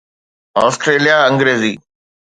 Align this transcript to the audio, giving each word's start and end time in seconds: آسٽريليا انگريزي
آسٽريليا 0.65 1.17
انگريزي 1.29 1.73